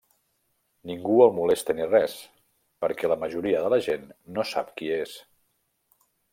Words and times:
Ningú 0.91 1.17
el 1.25 1.33
molesta 1.39 1.75
ni 1.79 1.85
res, 1.91 2.15
perquè 2.85 3.13
la 3.13 3.19
majoria 3.27 3.63
de 3.67 3.71
la 3.77 3.81
gent 3.91 4.11
no 4.39 4.49
sap 4.55 4.75
qui 4.81 4.93
és. 4.99 5.17